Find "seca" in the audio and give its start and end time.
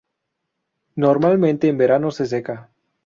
2.25-2.71